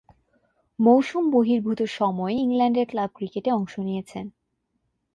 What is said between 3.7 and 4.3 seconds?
নিয়েছেন।